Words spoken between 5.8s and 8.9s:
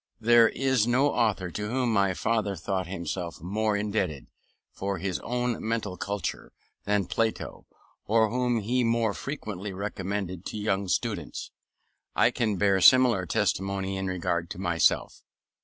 culture, than Plato, or whom he